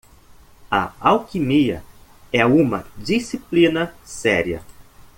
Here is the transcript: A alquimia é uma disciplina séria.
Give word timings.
A 0.71 0.93
alquimia 0.99 1.83
é 2.33 2.43
uma 2.43 2.87
disciplina 2.97 3.93
séria. 4.03 4.63